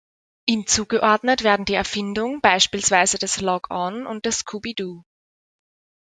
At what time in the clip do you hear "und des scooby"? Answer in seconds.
4.07-4.73